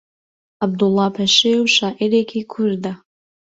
عەبدوڵڵا 0.61 1.07
پەشێو 1.15 1.61
شاعیرێکی 1.77 2.41
کوردە 2.51 2.93